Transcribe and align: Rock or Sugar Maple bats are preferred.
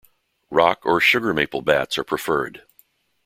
Rock 0.49 0.79
or 0.83 0.99
Sugar 0.99 1.31
Maple 1.31 1.61
bats 1.61 1.95
are 1.95 2.03
preferred. 2.03 2.63